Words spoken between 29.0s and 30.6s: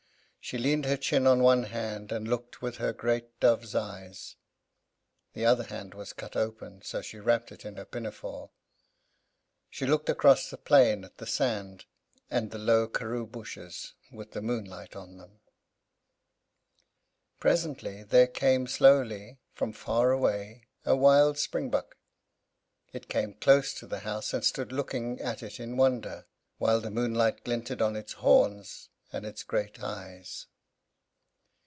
and in its great eyes.